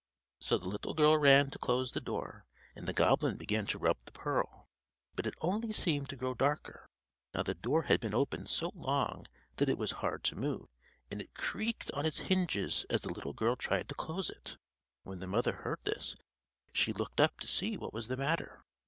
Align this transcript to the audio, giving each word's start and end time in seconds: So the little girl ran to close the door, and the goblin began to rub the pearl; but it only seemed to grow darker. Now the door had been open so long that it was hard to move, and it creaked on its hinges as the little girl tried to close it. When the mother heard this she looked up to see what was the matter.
So 0.39 0.57
the 0.57 0.67
little 0.67 0.95
girl 0.95 1.15
ran 1.19 1.51
to 1.51 1.59
close 1.59 1.91
the 1.91 2.01
door, 2.01 2.47
and 2.75 2.87
the 2.87 2.91
goblin 2.91 3.37
began 3.37 3.67
to 3.67 3.77
rub 3.77 3.97
the 4.03 4.11
pearl; 4.11 4.67
but 5.15 5.27
it 5.27 5.35
only 5.41 5.71
seemed 5.71 6.09
to 6.09 6.15
grow 6.15 6.33
darker. 6.33 6.87
Now 7.35 7.43
the 7.43 7.53
door 7.53 7.83
had 7.83 7.99
been 7.99 8.15
open 8.15 8.47
so 8.47 8.71
long 8.73 9.27
that 9.57 9.69
it 9.69 9.77
was 9.77 9.91
hard 10.01 10.23
to 10.23 10.35
move, 10.35 10.65
and 11.11 11.21
it 11.21 11.35
creaked 11.35 11.91
on 11.91 12.07
its 12.07 12.21
hinges 12.21 12.83
as 12.89 13.01
the 13.01 13.13
little 13.13 13.33
girl 13.33 13.55
tried 13.55 13.89
to 13.89 13.93
close 13.93 14.31
it. 14.31 14.57
When 15.03 15.19
the 15.19 15.27
mother 15.27 15.57
heard 15.57 15.81
this 15.83 16.15
she 16.73 16.93
looked 16.93 17.21
up 17.21 17.39
to 17.39 17.47
see 17.47 17.77
what 17.77 17.93
was 17.93 18.07
the 18.07 18.17
matter. 18.17 18.63